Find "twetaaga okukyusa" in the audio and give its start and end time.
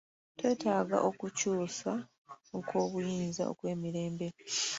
0.37-1.93